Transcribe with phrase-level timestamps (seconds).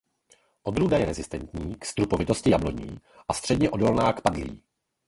[0.63, 4.63] Odrůda je rezistentní k strupovitosti jabloní a středně odolná k padlí.